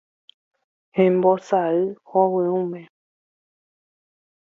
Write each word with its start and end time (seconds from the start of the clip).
Embosa'y 1.03 1.79
hovyũme. 2.09 2.81